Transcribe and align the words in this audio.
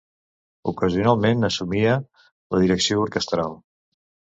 Ocasionalment 0.71 1.49
assumia 1.49 1.95
la 2.01 2.67
direcció 2.67 3.07
orquestral. 3.09 3.61